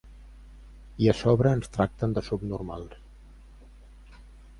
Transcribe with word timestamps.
I 1.03 1.09
a 1.11 1.13
sobre 1.19 1.51
ens 1.57 1.69
tracten 1.75 2.15
de 2.15 2.23
subnormals. 2.31 2.97